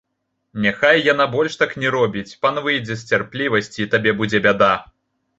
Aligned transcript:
Няхай 0.63 1.01
яна 1.13 1.25
больш 1.35 1.57
так 1.61 1.75
не 1.83 1.91
робіць, 1.95 2.37
пан 2.45 2.55
выйдзе 2.67 2.95
з 3.01 3.05
цярплівасці, 3.11 3.79
і 3.85 3.87
табе 3.93 4.15
будзе 4.23 4.41
бяда. 4.47 4.71